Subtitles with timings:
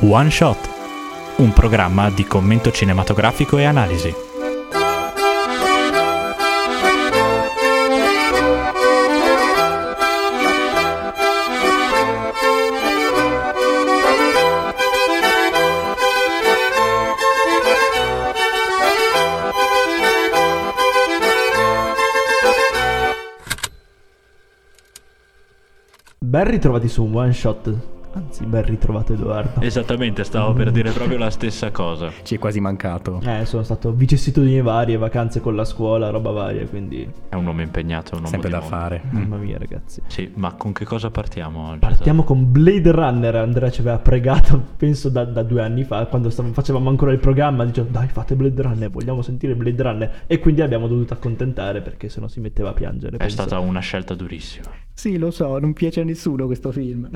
[0.00, 0.68] One Shot,
[1.36, 4.14] un programma di commento cinematografico e analisi.
[26.18, 27.72] Ben ritrovati su one shot.
[28.36, 29.60] Anzi, ben ritrovato Edoardo.
[29.62, 32.12] Esattamente, stavo per dire proprio la stessa cosa.
[32.22, 33.18] Ci è quasi mancato.
[33.24, 37.62] Eh, sono stato vicissitudini varie, vacanze con la scuola, roba varia, quindi È un nome
[37.62, 38.76] impegnato, è un uomo Sempre di da mondo.
[38.76, 39.02] fare.
[39.08, 40.02] mamma mia, ragazzi.
[40.08, 41.78] Sì, ma con che cosa partiamo oggi?
[41.78, 43.36] Partiamo con Blade Runner.
[43.36, 47.18] Andrea ci aveva pregato, penso da, da due anni fa, quando stav- facevamo ancora il
[47.18, 50.14] programma, diceva dai fate Blade Runner, vogliamo sentire Blade Runner.
[50.26, 53.14] E quindi abbiamo dovuto accontentare perché sennò si metteva a piangere.
[53.16, 53.34] È penso.
[53.34, 54.66] stata una scelta durissima.
[54.92, 57.06] Sì, lo so, non piace a nessuno questo film.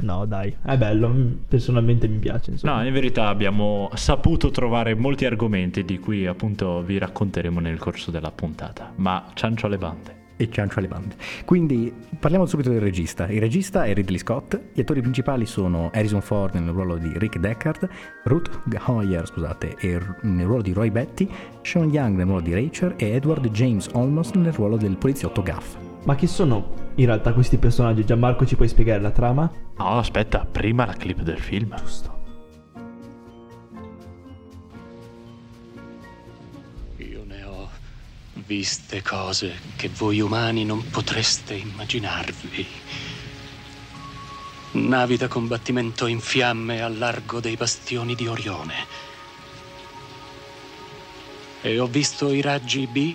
[0.00, 2.80] No, dai, è bello, mm, personalmente mi piace, insomma.
[2.80, 8.10] No, in verità abbiamo saputo trovare molti argomenti di cui appunto vi racconteremo nel corso
[8.10, 8.92] della puntata.
[8.96, 10.20] Ma ciancio alle bande.
[10.36, 11.14] E ciancio alle bande.
[11.44, 13.28] Quindi parliamo subito del regista.
[13.28, 17.38] Il regista è Ridley Scott, gli attori principali sono Harrison Ford nel ruolo di Rick
[17.38, 17.88] Deckard,
[18.24, 21.28] Ruth Hoyer, scusate, e nel ruolo di Roy Betty,
[21.62, 25.91] Sean Young nel ruolo di Rachel e Edward James Olmos nel ruolo del poliziotto Gaff.
[26.04, 28.04] Ma chi sono in realtà questi personaggi?
[28.04, 29.50] Gianmarco ci puoi spiegare la trama?
[29.76, 31.76] No, aspetta, prima la clip del film.
[31.76, 32.20] Giusto.
[36.96, 37.68] Io ne ho
[38.46, 42.66] viste cose che voi umani non potreste immaginarvi.
[44.72, 48.74] Navi da combattimento in fiamme al largo dei bastioni di Orione.
[51.60, 53.14] E ho visto i raggi B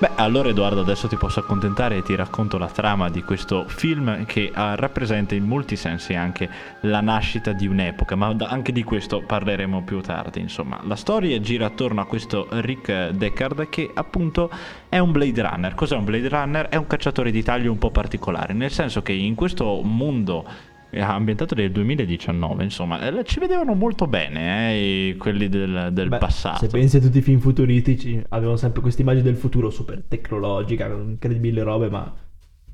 [0.00, 4.26] Beh, allora Edoardo adesso ti posso accontentare e ti racconto la trama di questo film
[4.26, 6.48] che ah, rappresenta in molti sensi anche
[6.82, 10.78] la nascita di un'epoca, ma anche di questo parleremo più tardi, insomma.
[10.84, 14.48] La storia gira attorno a questo Rick Deckard che appunto
[14.88, 15.74] è un Blade Runner.
[15.74, 16.68] Cos'è un Blade Runner?
[16.68, 20.44] È un cacciatore di taglio un po' particolare, nel senso che in questo mondo
[20.90, 26.58] ambientato nel 2019, insomma, eh, ci vedevano molto bene eh, quelli del, del Beh, passato.
[26.58, 30.86] Se pensi a tutti i film futuristici, avevano sempre questa immagine del futuro super tecnologica,
[30.86, 32.14] incredibili robe, ma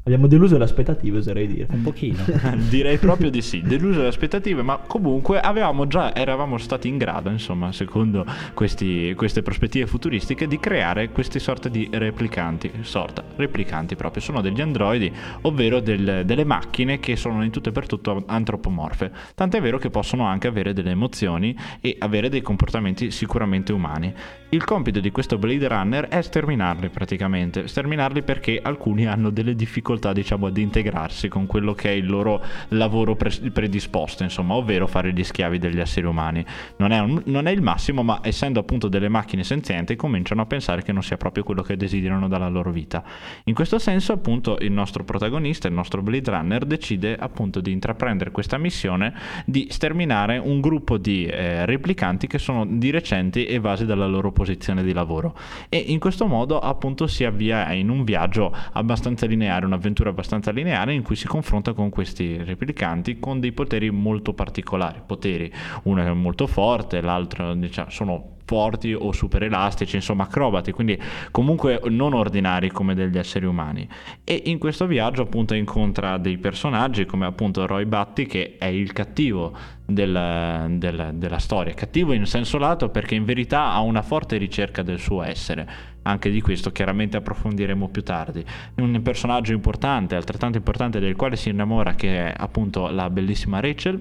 [0.04, 1.66] abbiamo deluso le aspettative, oserei dire.
[1.70, 2.18] Un pochino.
[2.68, 7.30] Direi proprio di sì, deluso le aspettative, ma comunque avevamo già, eravamo stati in grado,
[7.30, 14.22] insomma, secondo questi- queste prospettive futuristiche, di creare queste sorte di replicanti, sorta, replicanti proprio,
[14.22, 15.10] sono degli androidi,
[15.42, 19.88] ovvero del- delle macchine che sono in tutto e per tutto antropomorfe, tant'è vero che
[19.88, 24.12] possono anche avere delle emozioni e avere dei comportamenti sicuramente umani.
[24.54, 30.12] Il compito di questo Blade Runner è sterminarli praticamente, sterminarli perché alcuni hanno delle difficoltà
[30.12, 35.12] diciamo ad integrarsi con quello che è il loro lavoro pre- predisposto, insomma, ovvero fare
[35.12, 36.46] gli schiavi degli esseri umani.
[36.76, 40.46] Non è, un- non è il massimo, ma essendo appunto delle macchine senzienti cominciano a
[40.46, 43.02] pensare che non sia proprio quello che desiderano dalla loro vita.
[43.46, 48.30] In questo senso appunto il nostro protagonista, il nostro Blade Runner, decide appunto di intraprendere
[48.30, 49.14] questa missione
[49.46, 54.42] di sterminare un gruppo di eh, replicanti che sono di recente evasi dalla loro posizione
[54.82, 55.36] di lavoro.
[55.68, 60.92] E in questo modo appunto si avvia in un viaggio abbastanza lineare, un'avventura abbastanza lineare
[60.92, 65.52] in cui si confronta con questi replicanti con dei poteri molto particolari, poteri,
[65.84, 71.00] uno è molto forte, l'altro diciamo, sono forti o super elastici, insomma acrobati, quindi
[71.30, 73.88] comunque non ordinari come degli esseri umani.
[74.22, 78.92] E in questo viaggio appunto incontra dei personaggi come appunto Roy Batty che è il
[78.92, 79.52] cattivo
[79.86, 84.82] del- del- della storia, cattivo in senso lato perché in verità ha una forte ricerca
[84.82, 85.92] del suo essere.
[86.02, 88.44] Anche di questo chiaramente approfondiremo più tardi.
[88.76, 94.00] Un personaggio importante, altrettanto importante del quale si innamora che è appunto la bellissima Rachel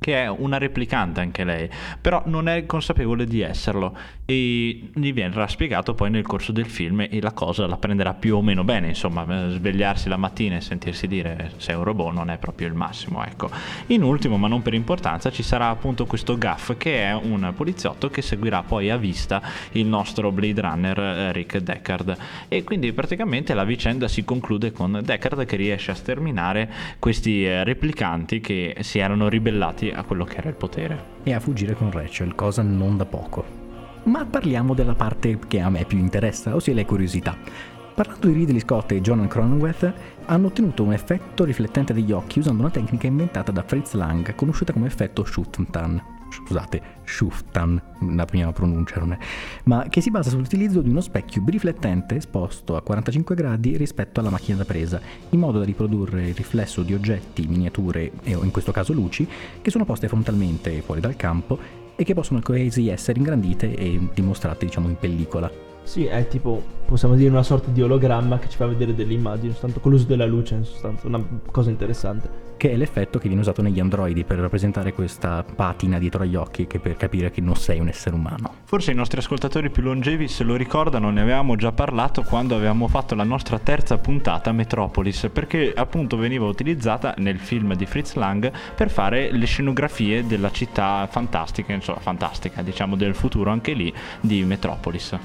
[0.00, 1.68] che è una replicante anche lei,
[2.00, 7.00] però non è consapevole di esserlo e gli verrà spiegato poi nel corso del film
[7.00, 10.62] e la cosa la prenderà più o meno bene, insomma, eh, svegliarsi la mattina e
[10.62, 13.50] sentirsi dire sei un robot non è proprio il massimo, ecco.
[13.88, 18.08] In ultimo, ma non per importanza, ci sarà appunto questo Gaff che è un poliziotto
[18.08, 19.42] che seguirà poi a vista
[19.72, 22.16] il nostro Blade Runner eh, Rick Deckard
[22.48, 27.64] e quindi praticamente la vicenda si conclude con Deckard che riesce a sterminare questi eh,
[27.64, 31.18] replicanti che si erano ribellati a quello che era il potere.
[31.22, 33.44] E a fuggire con Rachel, cosa non da poco.
[34.04, 37.36] Ma parliamo della parte che a me più interessa, ossia le curiosità.
[37.94, 39.92] Parlando di Ridley Scott e John Cronenweth,
[40.26, 44.72] hanno ottenuto un effetto riflettente degli occhi usando una tecnica inventata da Fritz Lang, conosciuta
[44.72, 46.19] come effetto Schuftan.
[46.30, 47.80] Scusate, Schuftan,
[48.12, 49.18] la prima pronuncia non è,
[49.64, 54.30] ma che si basa sull'utilizzo di uno specchio riflettente esposto a 45 gradi rispetto alla
[54.30, 55.00] macchina da presa,
[55.30, 59.28] in modo da riprodurre il riflesso di oggetti, miniature e in questo caso luci,
[59.60, 61.58] che sono poste frontalmente fuori dal campo
[61.96, 65.69] e che possono così essere ingrandite e dimostrate diciamo in pellicola.
[65.82, 69.52] Sì, è tipo, possiamo dire una sorta di ologramma che ci fa vedere delle immagini,
[69.52, 72.48] soltanto con l'uso della luce, in sostanza, una cosa interessante.
[72.56, 76.66] Che è l'effetto che viene usato negli androidi per rappresentare questa patina dietro agli occhi
[76.66, 78.52] che per capire che non sei un essere umano.
[78.64, 82.86] Forse i nostri ascoltatori più longevi se lo ricordano, ne avevamo già parlato quando avevamo
[82.86, 88.52] fatto la nostra terza puntata Metropolis, perché appunto veniva utilizzata nel film di Fritz Lang
[88.76, 94.44] per fare le scenografie della città fantastica, insomma fantastica, diciamo del futuro anche lì di
[94.44, 95.18] Metropolis.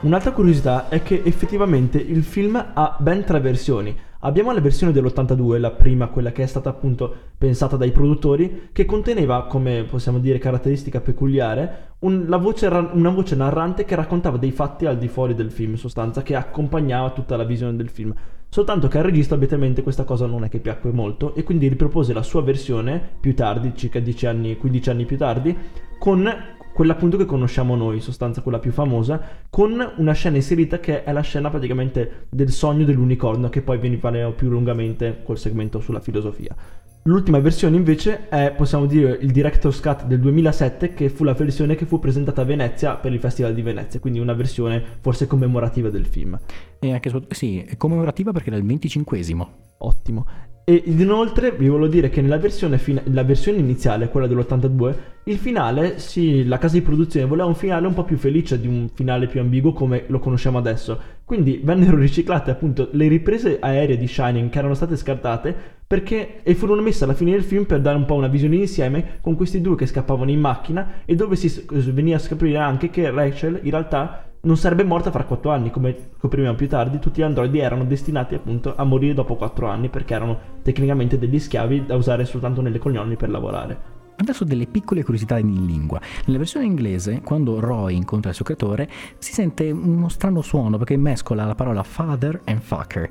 [0.00, 3.96] Un'altra curiosità è che effettivamente il film ha ben tre versioni.
[4.20, 8.84] Abbiamo la versione dell'82, la prima, quella che è stata appunto pensata dai produttori, che
[8.84, 14.86] conteneva, come possiamo dire caratteristica peculiare, un, voce, una voce narrante che raccontava dei fatti
[14.86, 18.14] al di fuori del film, in sostanza, che accompagnava tutta la visione del film.
[18.48, 22.12] Soltanto che al regista ovviamente questa cosa non è che piacque molto e quindi ripropose
[22.12, 25.56] la sua versione più tardi, circa 10 anni, 15 anni più tardi,
[25.98, 26.32] con
[26.78, 29.20] quella appunto che conosciamo noi, in sostanza quella più famosa,
[29.50, 34.12] con una scena inserita che è la scena praticamente del sogno dell'unicorno, che poi veniva
[34.30, 36.54] più lungamente col segmento sulla filosofia.
[37.02, 41.74] L'ultima versione invece è, possiamo dire, il Director's Cut del 2007, che fu la versione
[41.74, 45.90] che fu presentata a Venezia per il Festival di Venezia, quindi una versione forse commemorativa
[45.90, 46.38] del film.
[46.80, 49.46] E anche, sì, è commemorativa perché era il 25esimo.
[49.78, 50.26] Ottimo.
[50.68, 54.94] E inoltre vi volevo dire che nella versione, fina- la versione iniziale, quella dell'82,
[55.24, 58.66] il finale, sì, la casa di produzione voleva un finale un po' più felice di
[58.66, 61.00] un finale più ambiguo come lo conosciamo adesso.
[61.24, 66.54] Quindi vennero riciclate appunto le riprese aeree di Shining che erano state scartate perché e
[66.54, 69.62] furono messe alla fine del film per dare un po' una visione insieme con questi
[69.62, 73.70] due che scappavano in macchina e dove si veniva a scoprire anche che Rachel in
[73.70, 77.84] realtà non sarebbe morta fra 4 anni, come scopriremo più tardi, tutti gli androidi erano
[77.84, 82.62] destinati appunto a morire dopo 4 anni perché erano tecnicamente degli schiavi da usare soltanto
[82.62, 83.96] nelle cognoni per lavorare.
[84.16, 86.00] Adesso delle piccole curiosità in lingua.
[86.24, 90.96] Nella versione inglese, quando Roy incontra il suo creatore, si sente uno strano suono perché
[90.96, 93.10] mescola la parola father and fucker,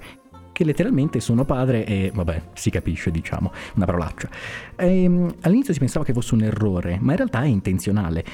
[0.51, 4.27] che letteralmente sono padre e vabbè, si capisce, diciamo, una parolaccia.
[4.75, 8.25] E, ehm, all'inizio si pensava che fosse un errore, ma in realtà è intenzionale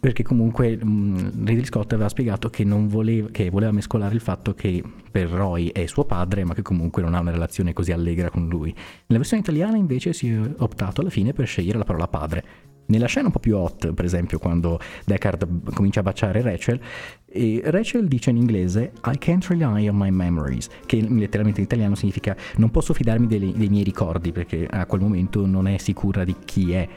[0.00, 4.82] perché comunque um, Ridley Scott aveva spiegato che, voleva, che, voleva mescolare il fatto che
[5.10, 8.48] per Roy è suo padre, ma che comunque non ha una relazione così allegra con
[8.48, 8.72] lui.
[8.72, 12.44] Nella versione italiana invece si è optato alla fine per scegliere la parola padre.
[12.86, 16.80] Nella scena un po' più hot, per esempio, quando Deckard comincia a baciare Rachel,
[17.26, 21.94] e Rachel dice in inglese I can't rely on my memories, che letteralmente in italiano
[21.94, 26.24] significa non posso fidarmi dei, dei miei ricordi perché a quel momento non è sicura
[26.24, 26.88] di chi è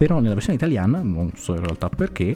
[0.00, 2.34] però nella versione italiana, non so in realtà perché,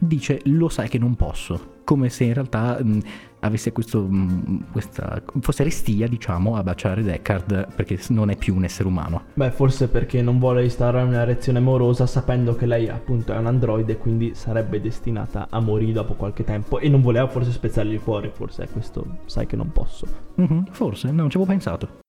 [0.00, 3.00] dice lo sai che non posso, come se in realtà mh,
[3.40, 8.64] avesse questo, mh, questa, fosse restia diciamo a baciare Deckard perché non è più un
[8.64, 9.22] essere umano.
[9.32, 13.46] Beh forse perché non vuole instaurare una reazione amorosa sapendo che lei appunto è un
[13.46, 17.94] androide e quindi sarebbe destinata a morire dopo qualche tempo e non voleva forse spezzargli
[17.94, 20.06] il cuore, forse è questo sai che non posso.
[20.38, 22.04] Mm-hmm, forse, non ci avevo pensato.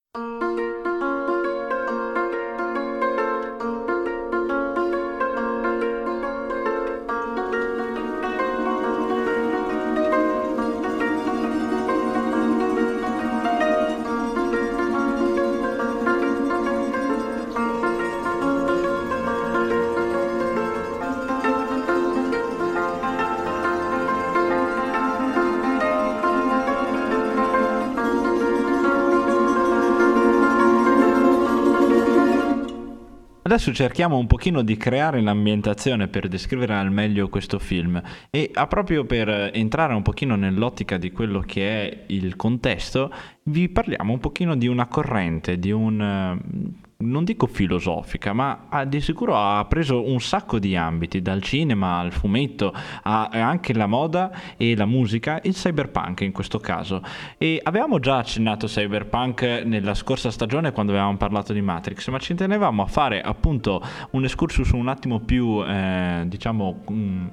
[33.47, 38.01] Adesso cerchiamo un pochino di creare l'ambientazione per descrivere al meglio questo film.
[38.29, 43.09] E proprio per entrare un pochino nell'ottica di quello che è il contesto,
[43.43, 49.01] vi parliamo un pochino di una corrente, di un non dico filosofica, ma ha, di
[49.01, 52.73] sicuro ha preso un sacco di ambiti, dal cinema al fumetto,
[53.03, 57.01] a, anche la moda e la musica, il cyberpunk in questo caso.
[57.37, 62.33] E avevamo già accennato cyberpunk nella scorsa stagione quando avevamo parlato di Matrix, ma ci
[62.33, 66.83] tenevamo a fare appunto un excursus un attimo più, eh, diciamo...
[66.89, 67.27] Mh,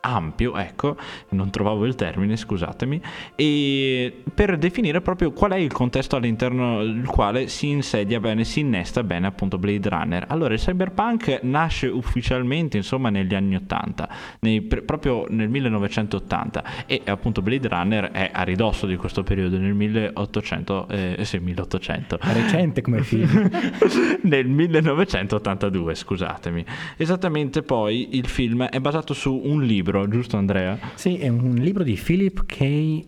[0.00, 0.96] ampio, ecco,
[1.30, 3.00] non trovavo il termine, scusatemi,
[3.34, 8.60] e per definire proprio qual è il contesto all'interno del quale si insedia bene, si
[8.60, 10.24] innesta bene appunto Blade Runner.
[10.28, 14.08] Allora, il cyberpunk nasce ufficialmente, insomma, negli anni 80,
[14.40, 19.74] nei, proprio nel 1980 e appunto Blade Runner è a ridosso di questo periodo nel
[19.74, 22.18] 1800 eh, sì, 1800.
[22.20, 23.48] Recente come film.
[24.22, 26.64] nel 1982, scusatemi.
[26.96, 30.78] Esattamente poi il film è basato su un libro libro, giusto Andrea?
[30.94, 32.60] Sì, è un libro di Philip K.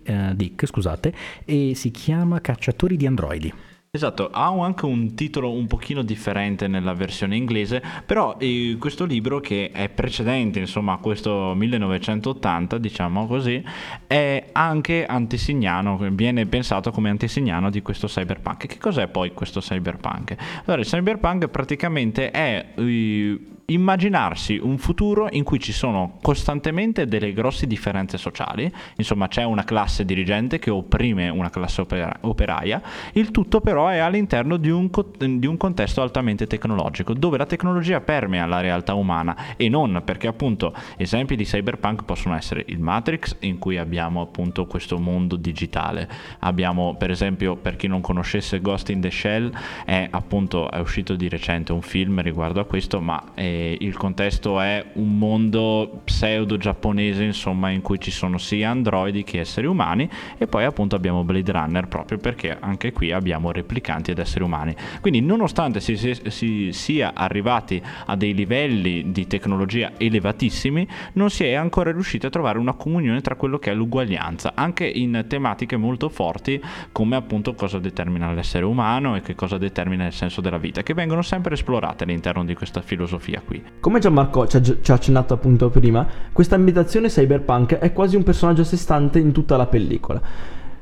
[0.05, 1.13] Uh, Dick, scusate,
[1.45, 3.53] e si chiama Cacciatori di androidi.
[3.95, 9.39] Esatto, ha anche un titolo un pochino differente nella versione inglese, però eh, questo libro
[9.39, 13.63] che è precedente insomma a questo 1980, diciamo così,
[14.07, 18.65] è anche antesignano, viene pensato come antesignano di questo cyberpunk.
[18.65, 20.35] Che cos'è poi questo cyberpunk?
[20.65, 22.73] Allora, il cyberpunk praticamente è...
[22.75, 29.43] Eh, immaginarsi un futuro in cui ci sono costantemente delle grosse differenze sociali, insomma c'è
[29.43, 32.81] una classe dirigente che opprime una classe opera- operaia,
[33.13, 37.45] il tutto però è all'interno di un, co- di un, contesto altamente tecnologico, dove la
[37.45, 42.79] tecnologia permea la realtà umana e non perché appunto esempi di cyberpunk possono essere il
[42.79, 48.59] Matrix in cui abbiamo appunto questo mondo digitale, abbiamo per esempio per chi non conoscesse
[48.59, 49.51] Ghost in the Shell
[49.85, 54.59] è appunto è uscito di recente un film riguardo a questo ma è il contesto
[54.59, 60.09] è un mondo pseudo giapponese insomma in cui ci sono sia androidi che esseri umani
[60.37, 64.75] e poi appunto abbiamo Blade Runner proprio perché anche qui abbiamo replicanti ed esseri umani.
[65.01, 71.43] Quindi nonostante si, si, si sia arrivati a dei livelli di tecnologia elevatissimi non si
[71.43, 75.77] è ancora riusciti a trovare una comunione tra quello che è l'uguaglianza anche in tematiche
[75.77, 80.57] molto forti come appunto cosa determina l'essere umano e che cosa determina il senso della
[80.57, 83.61] vita che vengono sempre esplorate all'interno di questa filosofia qui.
[83.79, 88.23] Come Gianmarco ci ha, ci ha accennato appunto prima, questa ambientazione cyberpunk è quasi un
[88.23, 90.21] personaggio a sé stante in tutta la pellicola.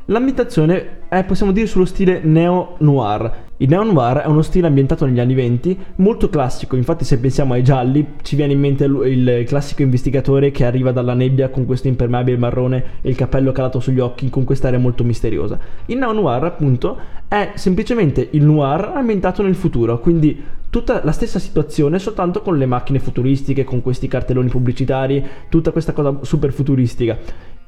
[0.05, 3.49] L'ambientazione è, possiamo dire, sullo stile neo-noir.
[3.57, 7.63] Il neo-noir è uno stile ambientato negli anni 20, molto classico, infatti se pensiamo ai
[7.63, 12.37] gialli ci viene in mente il classico investigatore che arriva dalla nebbia con questo impermeabile
[12.37, 15.59] marrone e il cappello calato sugli occhi con quest'area molto misteriosa.
[15.85, 21.99] Il neo-noir appunto è semplicemente il noir ambientato nel futuro, quindi tutta la stessa situazione
[21.99, 27.19] soltanto con le macchine futuristiche, con questi cartelloni pubblicitari, tutta questa cosa super futuristica.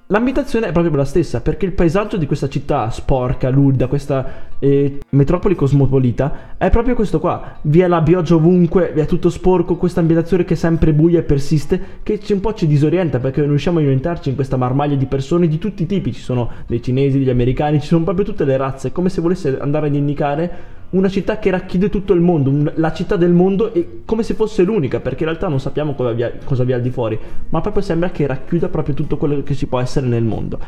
[0.07, 5.00] L'ambientazione è proprio la stessa, perché il paesaggio di questa città sporca, lurida, questa eh,
[5.10, 7.57] metropoli cosmopolita, è proprio questo qua.
[7.62, 11.19] Vi è la pioggia ovunque, vi è tutto sporco, questa ambientazione che è sempre buia
[11.19, 14.95] e persiste, che un po' ci disorienta perché non riusciamo a orientarci in questa marmaglia
[14.95, 16.13] di persone di tutti i tipi.
[16.13, 19.57] Ci sono dei cinesi, degli americani, ci sono proprio tutte le razze, come se volesse
[19.60, 23.73] andare ad indicare una città che racchiude tutto il mondo, un, la città del mondo,
[23.73, 26.75] è come se fosse l'unica, perché in realtà non sappiamo cosa vi, cosa vi è
[26.75, 27.19] al di fuori,
[27.50, 30.59] ma proprio sembra che racchiuda proprio tutto quello che si può essere nel mondo.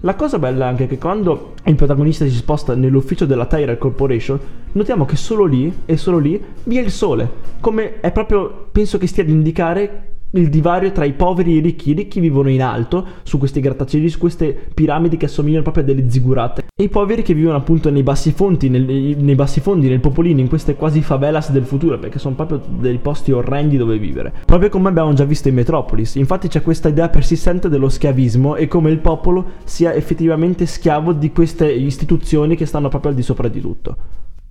[0.00, 4.38] La cosa bella è anche che quando il protagonista si sposta nell'ufficio della Tyrell Corporation,
[4.72, 7.28] notiamo che solo lì e solo lì vi è il sole.
[7.60, 11.60] Come è proprio, penso che stia ad indicare il divario tra i poveri e i
[11.60, 11.90] ricchi.
[11.90, 15.86] I ricchi vivono in alto, su questi grattacieli, su queste piramidi che assomigliano proprio a
[15.86, 19.88] delle zigurate, e i poveri che vivono appunto nei bassi fondi, nel, nei bassi fondi,
[19.88, 23.98] nel popolino, in queste quasi favelas del futuro, perché sono proprio dei posti orrendi dove
[23.98, 24.32] vivere.
[24.44, 26.14] Proprio come abbiamo già visto in Metropolis.
[26.16, 31.32] Infatti c'è questa idea persistente dello schiavismo e come il popolo sia effettivamente schiavo di
[31.32, 33.96] queste istituzioni che stanno proprio al di sopra di tutto.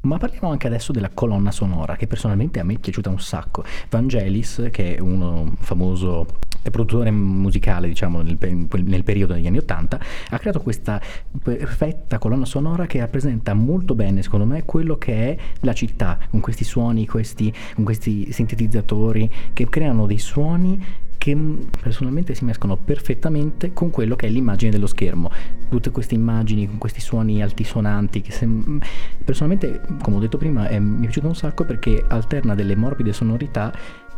[0.02, 3.66] Ma parliamo anche adesso della colonna sonora, che personalmente a me è piaciuta un sacco.
[3.90, 6.26] Vangelis, che è uno famoso
[6.72, 11.02] produttore musicale, diciamo, nel, nel, periodo degli anni Ottanta, ha creato questa
[11.44, 16.40] perfetta colonna sonora che rappresenta molto bene, secondo me, quello che è la città, con
[16.40, 21.38] questi suoni, questi, con questi sintetizzatori che creano dei suoni che
[21.80, 25.30] personalmente si mescolano perfettamente con quello che è l'immagine dello schermo.
[25.70, 28.82] Tutte queste immagini con questi suoni altisonanti che sem-
[29.24, 33.12] personalmente, come ho detto prima, è, mi è piaciuto un sacco perché alterna delle morbide
[33.12, 33.72] sonorità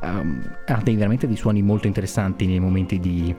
[0.04, 3.36] um, ha dei, veramente dei suoni molto interessanti nei momenti di,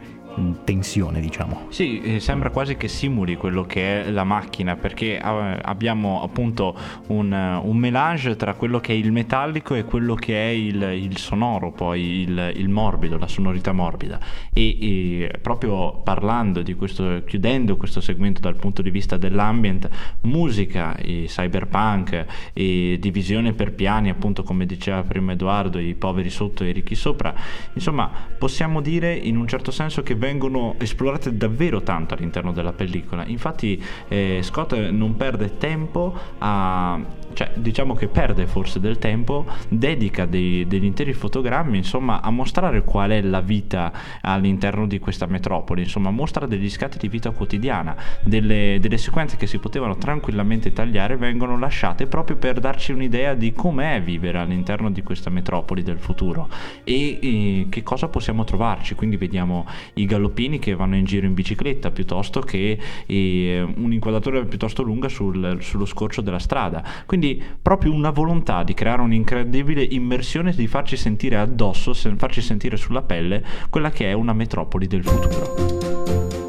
[0.65, 1.67] tensione, diciamo.
[1.69, 6.77] Sì, eh, sembra quasi che simuli quello che è la macchina, perché eh, abbiamo appunto
[7.09, 10.83] un, eh, un melange tra quello che è il metallico e quello che è il,
[10.83, 14.19] il sonoro, poi il, il morbido, la sonorità morbida.
[14.53, 19.89] E, e proprio parlando di questo, chiudendo questo segmento dal punto di vista dell'ambient,
[20.23, 26.65] musica, e cyberpunk e divisione per piani, appunto come diceva prima Edoardo, i poveri sotto
[26.65, 27.35] e i ricchi sopra,
[27.75, 33.27] insomma possiamo dire in un certo senso che vengono esplorate davvero tanto all'interno della pellicola.
[33.27, 37.01] Infatti eh, Scott non perde tempo a
[37.35, 42.83] cioè diciamo che perde forse del tempo, dedica dei, degli interi fotogrammi insomma a mostrare
[42.83, 47.97] qual è la vita all'interno di questa metropoli, insomma mostra degli scatti di vita quotidiana,
[48.23, 53.53] delle, delle sequenze che si potevano tranquillamente tagliare vengono lasciate proprio per darci un'idea di
[53.53, 56.49] com'è vivere all'interno di questa metropoli del futuro
[56.85, 61.35] e, e che cosa possiamo trovarci, quindi vediamo i galoppini che vanno in giro in
[61.35, 66.83] bicicletta piuttosto che eh, un'inquadratura piuttosto lunga sul, sullo scorcio della strada.
[67.07, 67.22] Quindi
[67.61, 73.45] proprio una volontà di creare un'incredibile immersione, di farci sentire addosso, farci sentire sulla pelle
[73.71, 76.42] quella che è una metropoli del futuro.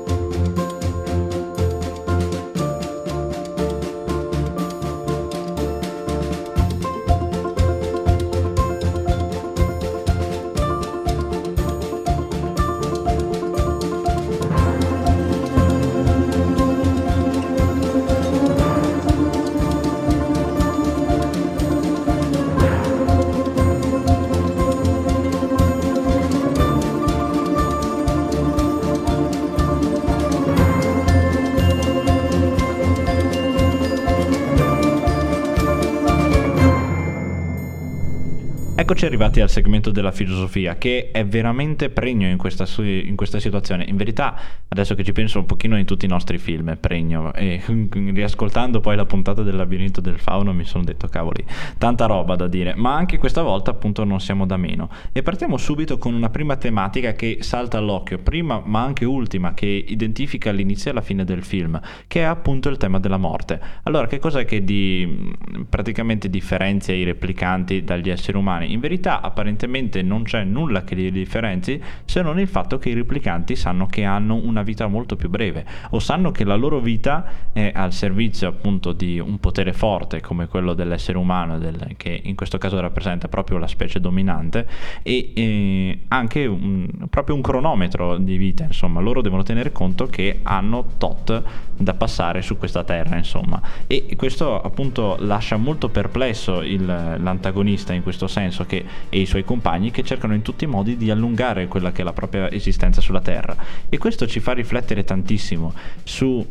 [38.93, 43.85] Eccoci arrivati al segmento della filosofia che è veramente pregno in questa, in questa, situazione.
[43.85, 44.35] In verità,
[44.67, 47.33] adesso che ci penso un pochino in tutti i nostri film, è pregno.
[47.33, 47.59] E
[48.13, 51.43] riascoltando poi la puntata del labirinto del fauno mi sono detto, cavoli,
[51.79, 52.75] tanta roba da dire.
[52.75, 54.91] Ma anche questa volta appunto non siamo da meno.
[55.11, 59.65] E partiamo subito con una prima tematica che salta all'occhio, prima ma anche ultima, che
[59.87, 63.59] identifica l'inizio e la fine del film, che è appunto il tema della morte.
[63.85, 65.33] Allora, che cos'è che di,
[65.67, 68.71] praticamente differenzia i replicanti dagli esseri umani?
[68.71, 72.93] In verità apparentemente non c'è nulla che li differenzi se non il fatto che i
[72.93, 77.51] replicanti sanno che hanno una vita molto più breve o sanno che la loro vita
[77.53, 82.35] è al servizio appunto di un potere forte come quello dell'essere umano del, che in
[82.35, 84.67] questo caso rappresenta proprio la specie dominante
[85.01, 88.99] e, e anche un, proprio un cronometro di vita insomma.
[88.99, 91.43] Loro devono tenere conto che hanno tot
[91.77, 93.61] da passare su questa terra insomma.
[93.87, 99.43] E questo appunto lascia molto perplesso il, l'antagonista in questo senso che, e i suoi
[99.43, 103.01] compagni che cercano in tutti i modi di allungare quella che è la propria esistenza
[103.01, 103.55] sulla Terra.
[103.89, 106.45] E questo ci fa riflettere tantissimo su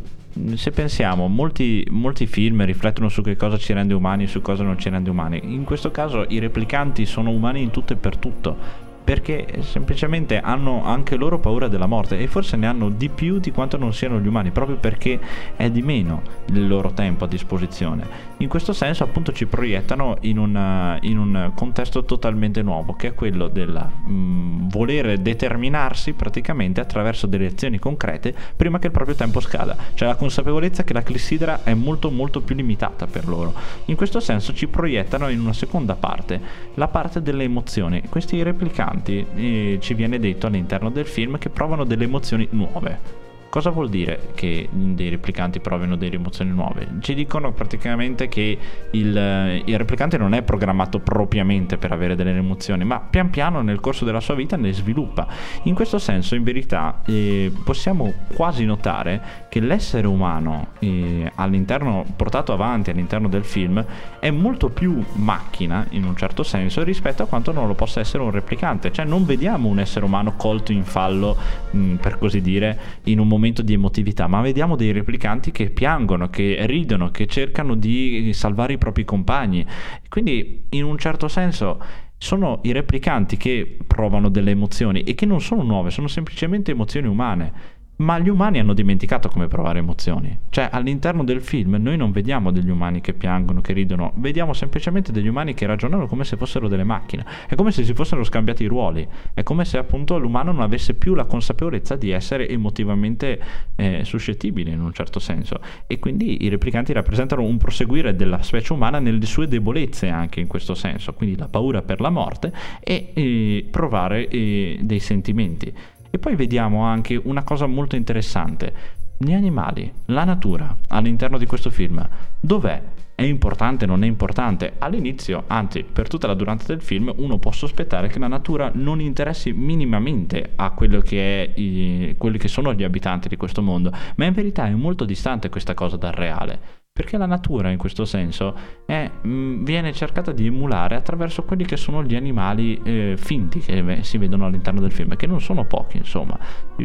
[0.55, 4.63] se pensiamo, molti, molti, film riflettono su che cosa ci rende umani e su cosa
[4.63, 5.41] non ci rende umani.
[5.43, 8.57] In questo caso i replicanti sono umani in tutto e per tutto
[9.05, 13.51] perché semplicemente hanno anche loro paura della morte e forse ne hanno di più di
[13.51, 15.19] quanto non siano gli umani, proprio perché
[15.57, 18.31] è di meno il loro tempo a disposizione.
[18.39, 23.15] In questo senso appunto ci proiettano in, una, in un contesto totalmente nuovo, che è
[23.15, 29.41] quello del mm, voler determinarsi praticamente attraverso delle azioni concrete prima che il proprio tempo
[29.41, 33.53] scada, cioè la consapevolezza che la clessidra è molto molto più limitata per loro.
[33.87, 36.41] In questo senso ci proiettano in una seconda parte,
[36.75, 38.03] la parte delle emozioni.
[38.09, 38.92] Questi replicanti
[39.35, 43.31] e ci viene detto all'interno del film che provano delle emozioni nuove.
[43.53, 46.89] Cosa vuol dire che dei replicanti provino delle emozioni nuove?
[47.01, 48.59] Ci dicono praticamente che
[48.93, 53.79] il, il, replicante non è programmato propriamente per avere delle emozioni, ma pian piano nel
[53.79, 55.27] corso della sua vita ne sviluppa.
[55.65, 62.55] In questo senso, in verità, eh, possiamo quasi notare che l'essere umano eh, all'interno, portato
[62.55, 63.85] avanti all'interno del film
[64.19, 68.23] è molto più macchina, in un certo senso, rispetto a quanto non lo possa essere
[68.23, 68.91] un replicante.
[68.91, 71.37] Cioè non vediamo un essere umano colto in fallo,
[71.71, 75.71] mh, per così dire, in un momento momento di emotività, ma vediamo dei replicanti che
[75.71, 79.67] piangono, che ridono, che cercano di salvare i propri compagni.
[80.09, 81.83] Quindi, in un certo senso,
[82.17, 87.09] sono i replicanti che provano delle emozioni e che non sono nuove, sono semplicemente emozioni
[87.09, 87.81] umane.
[88.03, 90.37] Ma gli umani hanno dimenticato come provare emozioni.
[90.51, 95.13] Cioè, all'interno del film noi non vediamo degli umani che piangono, che ridono, vediamo semplicemente
[95.13, 97.25] degli umani che ragionano come se fossero delle macchine.
[97.47, 99.07] È come se si fossero scambiati i ruoli.
[99.33, 103.41] È come se appunto l'umano non avesse più la consapevolezza di essere emotivamente
[103.77, 105.61] eh, suscettibile in un certo senso.
[105.87, 110.49] E quindi i replicanti rappresentano un proseguire della specie umana nelle sue debolezze anche in
[110.49, 111.13] questo senso.
[111.13, 115.73] Quindi la paura per la morte e eh, provare eh, dei sentimenti.
[116.15, 119.01] E poi vediamo anche una cosa molto interessante.
[119.17, 122.07] Gli animali, la natura all'interno di questo film,
[122.39, 122.83] dov'è?
[123.15, 124.75] È importante, non è importante?
[124.77, 129.01] All'inizio, anzi, per tutta la durata del film, uno può sospettare che la natura non
[129.01, 134.27] interessi minimamente a che, è i, quelli che sono gli abitanti di questo mondo, ma
[134.27, 136.82] in verità è molto distante questa cosa dal reale.
[137.03, 138.55] Perché la natura in questo senso
[138.87, 143.99] è, mh, viene cercata di emulare attraverso quelli che sono gli animali eh, finti che
[144.03, 146.39] si vedono all'interno del film, che non sono pochi, insomma.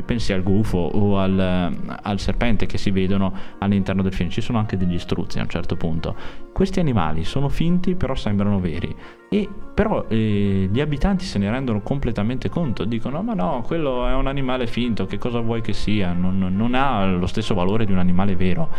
[0.03, 4.57] Pensi al gufo o al, al serpente che si vedono all'interno del film, ci sono
[4.57, 6.15] anche degli struzzi a un certo punto.
[6.51, 8.95] Questi animali sono finti, però sembrano veri.
[9.29, 14.13] E però eh, gli abitanti se ne rendono completamente conto, dicono ma no, quello è
[14.13, 17.91] un animale finto, che cosa vuoi che sia, non, non ha lo stesso valore di
[17.91, 18.69] un animale vero.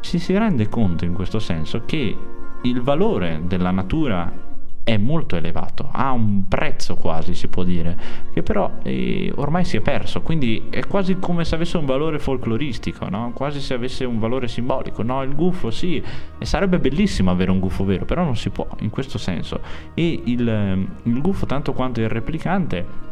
[0.00, 2.16] Ci si rende conto in questo senso che
[2.62, 4.32] il valore della natura
[4.88, 7.94] è molto elevato, ha un prezzo quasi si può dire,
[8.32, 12.18] che però eh, ormai si è perso, quindi è quasi come se avesse un valore
[12.18, 13.32] folcloristico, no?
[13.34, 15.22] quasi se avesse un valore simbolico, no?
[15.22, 16.02] il gufo sì,
[16.38, 19.60] e sarebbe bellissimo avere un gufo vero, però non si può in questo senso,
[19.92, 23.08] e il, il gufo tanto quanto il replicante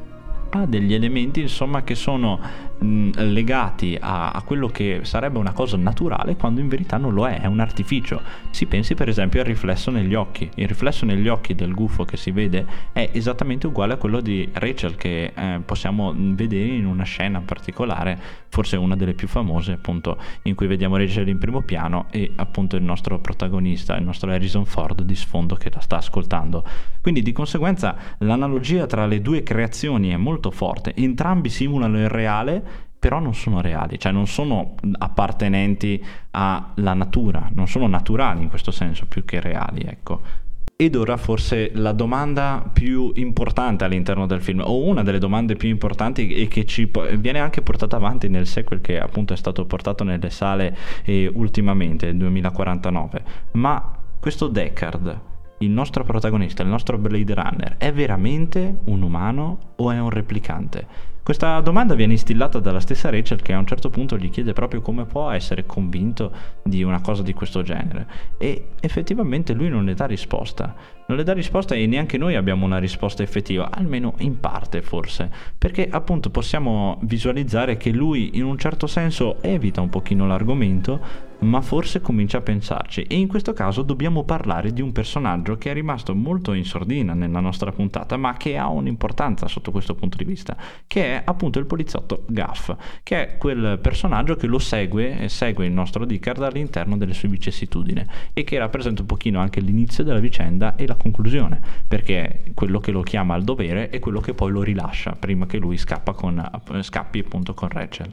[0.49, 2.41] ha degli elementi insomma che sono
[2.79, 7.27] mh, legati a, a, quello che sarebbe una cosa naturale quando in verità non lo
[7.27, 8.21] è, è un artificio.
[8.51, 10.49] Si pensi per esempio al riflesso negli occhi.
[10.57, 14.49] Il riflesso negli occhi del gufo che si vede è esattamente uguale a quello di
[14.53, 20.19] Rachel che eh, possiamo vedere in una scena particolare, forse una delle più famose appunto
[20.43, 24.65] in cui vediamo Rachel in primo piano e appunto il nostro protagonista, il nostro Harrison
[24.65, 26.65] Ford di sfondo che la sta ascoltando.
[27.01, 32.65] Quindi di conseguenza l'analogia tra le due creazioni è molto forte, entrambi simulano il reale
[33.07, 38.73] però non sono reali, cioè non sono appartenenti alla natura, non sono naturali in questo
[38.73, 40.23] senso più che reali, ecco.
[40.75, 45.69] Ed ora forse la domanda più importante all'interno del film, o una delle domande più
[45.69, 50.03] importanti e che ci viene anche portata avanti nel sequel che appunto è stato portato
[50.03, 55.21] nelle sale eh, ultimamente, nel 2049, ma questo Deckard,
[55.59, 61.15] il nostro protagonista, il nostro Blade Runner, è veramente un umano o è un replicante?
[61.27, 64.81] Questa domanda viene instillata dalla stessa Rachel che a un certo punto gli chiede proprio
[64.81, 66.31] come può essere convinto
[66.63, 68.07] di una cosa di questo genere
[68.39, 70.73] e effettivamente lui non le dà risposta.
[71.09, 75.29] Non le dà risposta e neanche noi abbiamo una risposta effettiva, almeno in parte forse,
[75.59, 81.01] perché appunto possiamo visualizzare che lui in un certo senso evita un pochino l'argomento,
[81.41, 85.71] ma forse comincia a pensarci e in questo caso dobbiamo parlare di un personaggio che
[85.71, 90.17] è rimasto molto in sordina nella nostra puntata, ma che ha un'importanza sotto questo punto
[90.17, 95.19] di vista, che è appunto il poliziotto Gaff, che è quel personaggio che lo segue
[95.21, 99.61] e segue il nostro Dickard all'interno delle sue vicissitudini e che rappresenta un pochino anche
[99.61, 103.99] l'inizio della vicenda e la conclusione, perché è quello che lo chiama al dovere e
[103.99, 105.79] quello che poi lo rilascia prima che lui
[106.15, 106.51] con,
[106.83, 108.13] scappi appunto con Rachel.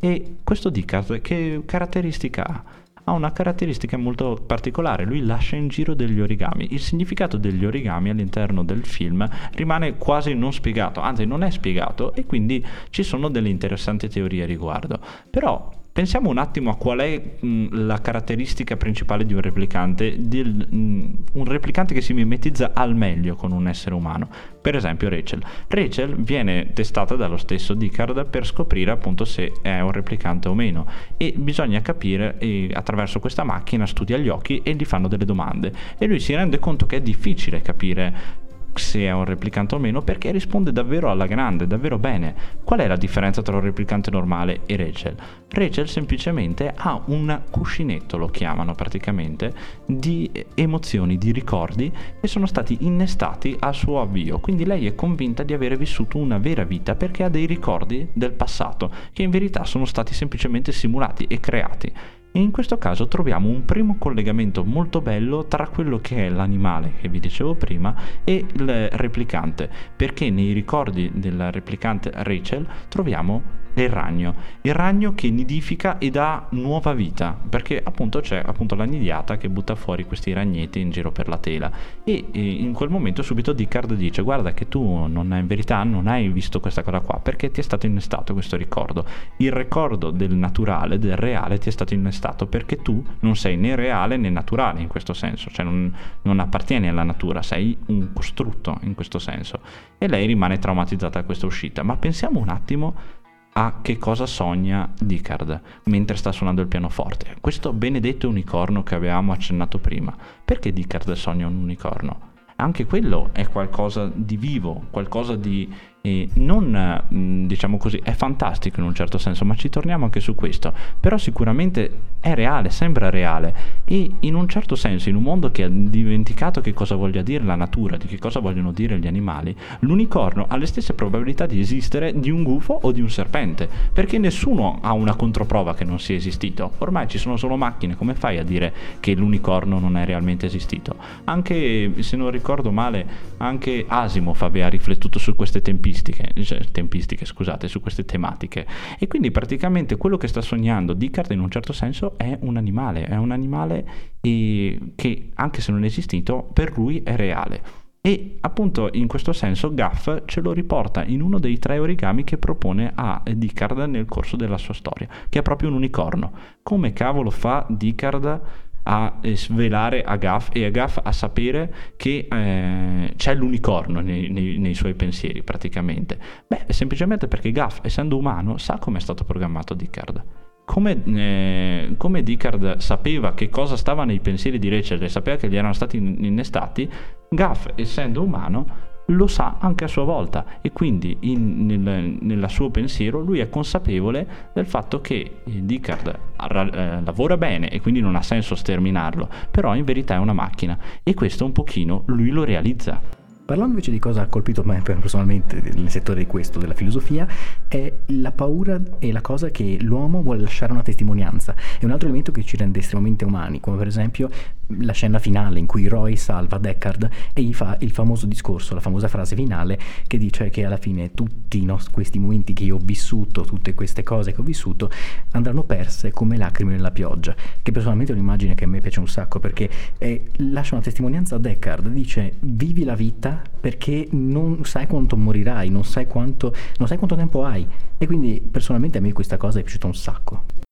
[0.00, 2.64] E questo Dickard che caratteristica ha?
[3.04, 6.68] ha una caratteristica molto particolare, lui lascia in giro degli origami.
[6.70, 12.14] Il significato degli origami all'interno del film rimane quasi non spiegato, anzi non è spiegato
[12.14, 15.00] e quindi ci sono delle interessanti teorie a riguardo.
[15.28, 20.66] Però Pensiamo un attimo a qual è mh, la caratteristica principale di un replicante, del,
[20.66, 24.26] mh, un replicante che si mimetizza al meglio con un essere umano.
[24.62, 25.42] Per esempio Rachel.
[25.68, 30.86] Rachel viene testata dallo stesso Dickard per scoprire appunto se è un replicante o meno
[31.18, 35.70] e bisogna capire e attraverso questa macchina studia gli occhi e gli fanno delle domande
[35.98, 38.38] e lui si rende conto che è difficile capire
[38.74, 42.34] se è un replicante o meno perché risponde davvero alla grande, davvero bene.
[42.64, 45.16] Qual è la differenza tra un replicante normale e Rachel?
[45.48, 49.52] Rachel semplicemente ha un cuscinetto, lo chiamano praticamente,
[49.84, 54.38] di emozioni, di ricordi che sono stati innestati al suo avvio.
[54.38, 58.32] Quindi lei è convinta di avere vissuto una vera vita perché ha dei ricordi del
[58.32, 61.92] passato che in verità sono stati semplicemente simulati e creati.
[62.32, 66.92] E in questo caso troviamo un primo collegamento molto bello tra quello che è l'animale
[67.00, 73.88] che vi dicevo prima e il replicante, perché nei ricordi del replicante Rachel troviamo il
[73.88, 79.36] ragno, il ragno che nidifica e dà nuova vita, perché appunto c'è appunto la nidiata
[79.36, 81.70] che butta fuori questi ragnetti in giro per la tela.
[82.04, 85.82] E, e in quel momento subito Dickard dice guarda che tu non hai, in verità
[85.82, 89.04] non hai visto questa cosa qua perché ti è stato innestato questo ricordo,
[89.38, 93.74] il ricordo del naturale, del reale ti è stato innestato perché tu non sei né
[93.74, 98.78] reale né naturale in questo senso, cioè non, non appartieni alla natura, sei un costrutto
[98.82, 99.60] in questo senso.
[99.98, 103.18] E lei rimane traumatizzata da questa uscita, ma pensiamo un attimo
[103.52, 107.36] a che cosa sogna Dickard mentre sta suonando il pianoforte.
[107.40, 110.16] Questo benedetto unicorno che avevamo accennato prima.
[110.44, 112.28] Perché Dickard sogna un unicorno?
[112.56, 118.80] Anche quello è qualcosa di vivo, qualcosa di e non, mh, diciamo così, è fantastico
[118.80, 120.72] in un certo senso, ma ci torniamo anche su questo.
[120.98, 125.64] Però sicuramente è reale, sembra reale e in un certo senso, in un mondo che
[125.64, 129.54] ha dimenticato che cosa voglia dire la natura, di che cosa vogliono dire gli animali,
[129.80, 134.18] l'unicorno ha le stesse probabilità di esistere di un gufo o di un serpente, perché
[134.18, 136.72] nessuno ha una controprova che non sia esistito.
[136.78, 140.96] Ormai ci sono solo macchine, come fai a dire che l'unicorno non è realmente esistito?
[141.24, 143.06] Anche, se non ricordo male,
[143.38, 148.66] anche Asimov aveva riflettuto su queste tempistiche tempistiche, cioè, tempistiche scusate, su queste tematiche.
[148.98, 153.04] E quindi praticamente quello che sta sognando Dickard in un certo senso è un animale,
[153.04, 153.84] è un animale
[154.20, 157.78] che anche se non è esistito, per lui è reale.
[158.02, 162.38] E appunto in questo senso Gaff ce lo riporta in uno dei tre origami che
[162.38, 166.32] propone a Dickard nel corso della sua storia, che è proprio un unicorno.
[166.62, 168.40] Come cavolo fa Dickard
[168.84, 174.30] a eh, svelare a Gaff e a Gaff a sapere che eh, c'è l'unicorno nei,
[174.30, 176.18] nei, nei, suoi pensieri praticamente?
[176.46, 180.24] Beh, semplicemente perché Gaff, essendo umano, sa come è stato programmato Dickard.
[180.64, 185.48] Come, eh, come Dickard sapeva che cosa stava nei pensieri di Rachel e sapeva che
[185.48, 186.88] gli erano stati innestati,
[187.28, 192.70] Gaff, essendo umano, lo sa anche a sua volta e quindi in, nel, nel suo
[192.70, 198.22] pensiero lui è consapevole del fatto che Dickard eh, lavora bene e quindi non ha
[198.22, 203.18] senso sterminarlo, però in verità è una macchina e questo un pochino lui lo realizza.
[203.50, 207.26] Parlando invece di cosa ha colpito me personalmente nel settore di questo, della filosofia,
[207.66, 211.56] è la paura e la cosa che l'uomo vuole lasciare una testimonianza.
[211.80, 214.30] È un altro elemento che ci rende estremamente umani, come per esempio
[214.78, 218.80] la scena finale in cui Roy salva Deckard e gli fa il famoso discorso, la
[218.80, 222.80] famosa frase finale che dice che alla fine tutti no, questi momenti che io ho
[222.82, 224.90] vissuto, tutte queste cose che ho vissuto,
[225.32, 229.08] andranno perse come lacrime nella pioggia, che personalmente è un'immagine che a me piace un
[229.08, 234.86] sacco perché è, lascia una testimonianza a Deckard, dice vivi la vita perché non sai
[234.86, 237.66] quanto morirai, non sai quanto, non sai quanto tempo hai.
[237.98, 240.68] E quindi personalmente a me questa cosa è piaciuta un sacco.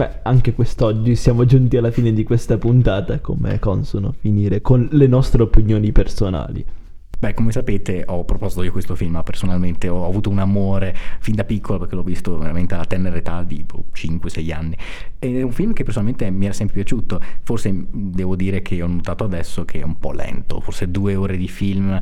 [0.00, 5.06] Beh, anche quest'oggi siamo giunti alla fine di questa puntata, come consono finire con le
[5.06, 6.64] nostre opinioni personali.
[7.20, 11.44] Beh, come sapete, ho proposto io questo film, personalmente ho avuto un amore fin da
[11.44, 14.76] piccolo perché l'ho visto veramente alla tenera età di 5-6 boh, anni.
[15.18, 17.20] Ed è un film che personalmente mi era sempre piaciuto.
[17.42, 21.36] Forse devo dire che ho notato adesso che è un po' lento, forse due ore
[21.36, 22.00] di film,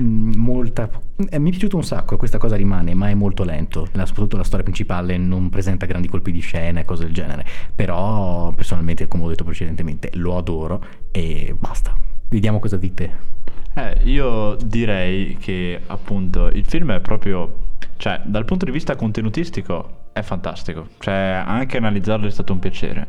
[0.00, 0.88] mm, molta...
[1.28, 3.86] Eh, mi è piaciuto un sacco, questa cosa rimane, ma è molto lento.
[3.86, 7.44] soprattutto la storia principale non presenta grandi colpi di scena e cose del genere.
[7.74, 10.80] Però personalmente, come ho detto precedentemente, lo adoro
[11.10, 11.92] e basta.
[12.28, 13.38] Vediamo cosa dite.
[13.74, 20.08] Eh, io direi che appunto il film è proprio, cioè dal punto di vista contenutistico
[20.12, 23.06] è fantastico, cioè anche analizzarlo è stato un piacere,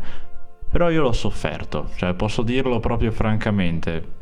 [0.69, 4.19] però io l'ho sofferto, cioè posso dirlo proprio francamente,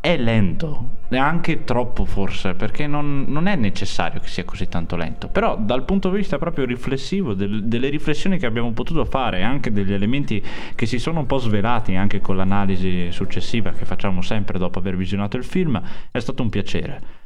[0.00, 5.28] è lento, neanche troppo forse, perché non, non, è necessario che sia così tanto lento,
[5.28, 9.72] però dal punto di vista proprio riflessivo, del, delle riflessioni che abbiamo potuto fare, anche
[9.72, 10.42] degli elementi
[10.74, 14.96] che si sono un po' svelati anche con l'analisi successiva che facciamo sempre dopo aver
[14.96, 17.20] visionato il film, è stato un piacere.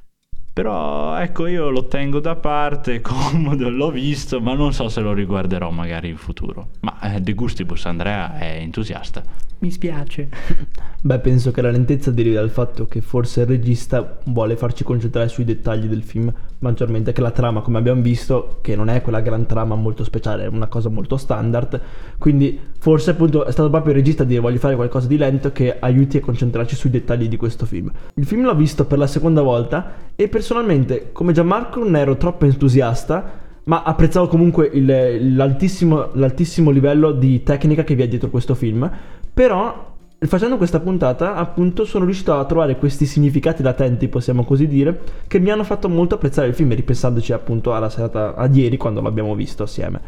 [0.57, 5.13] Però ecco, io lo tengo da parte, comodo, l'ho visto, ma non so se lo
[5.13, 6.69] riguarderò magari in futuro.
[6.81, 9.23] Ma eh, De Gustibus Andrea è entusiasta.
[9.59, 10.29] Mi spiace.
[11.01, 15.29] Beh, penso che la lentezza derivi dal fatto che forse il regista vuole farci concentrare
[15.29, 19.21] sui dettagli del film maggiormente che la trama, come abbiamo visto, che non è quella
[19.21, 21.81] gran trama molto speciale, è una cosa molto standard.
[22.19, 25.53] Quindi forse appunto è stato proprio il regista a dire voglio fare qualcosa di lento
[25.53, 27.91] che aiuti a concentrarci sui dettagli di questo film.
[28.15, 32.45] Il film l'ho visto per la seconda volta e personalmente, come Gianmarco, non ero troppo
[32.45, 38.55] entusiasta ma apprezzavo comunque il, l'altissimo, l'altissimo livello di tecnica che vi è dietro questo
[38.55, 38.89] film.
[39.37, 44.99] Però facendo questa puntata appunto sono riuscito a trovare questi significati latenti possiamo così dire
[45.29, 49.03] che mi hanno fatto molto apprezzare il film ripensandoci appunto alla serata a ieri quando
[49.03, 50.01] l'abbiamo visto assieme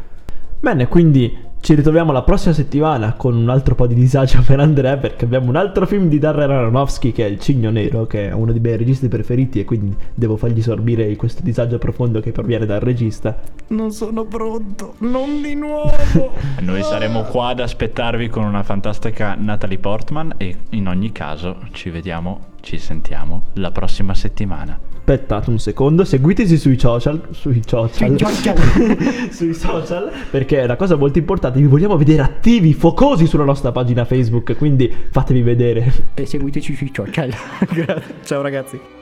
[0.61, 4.97] Bene, quindi ci ritroviamo la prossima settimana con un altro po' di disagio per Andrea
[4.97, 8.33] perché abbiamo un altro film di Darren Aronofsky che è Il Cigno Nero, che è
[8.33, 12.65] uno dei miei registi preferiti e quindi devo fargli sorbire questo disagio profondo che proviene
[12.65, 13.39] dal regista.
[13.67, 15.91] Non sono pronto, non di nuovo.
[16.59, 21.89] Noi saremo qua ad aspettarvi con una fantastica Natalie Portman e in ogni caso ci
[21.89, 24.88] vediamo, ci sentiamo la prossima settimana.
[25.09, 28.15] Aspettate un secondo, seguiteci sui social, sui social,
[29.31, 33.71] sui social, perché è una cosa molto importante, vi vogliamo vedere attivi, focosi sulla nostra
[33.71, 35.91] pagina Facebook, quindi fatevi vedere.
[36.13, 37.33] E seguiteci sui social.
[38.23, 38.98] Ciao ragazzi.